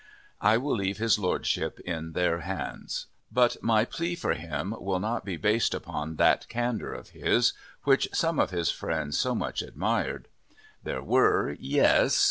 I 0.41 0.57
will 0.57 0.75
leave 0.75 0.97
his 0.97 1.19
Lordship 1.19 1.79
in 1.81 2.13
their 2.13 2.39
hands. 2.39 3.05
But 3.31 3.57
my 3.61 3.85
plea 3.85 4.15
for 4.15 4.33
him 4.33 4.73
will 4.79 4.99
not 4.99 5.23
be 5.23 5.37
based 5.37 5.75
upon 5.75 6.15
that 6.15 6.49
Candour 6.49 6.91
of 6.91 7.09
his, 7.09 7.53
which 7.83 8.09
some 8.11 8.39
of 8.39 8.49
his 8.49 8.71
friends 8.71 9.19
so 9.19 9.35
much 9.35 9.61
admired. 9.61 10.27
There 10.83 11.03
were, 11.03 11.55
yes! 11.59 12.19